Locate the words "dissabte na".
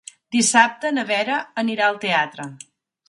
0.35-1.03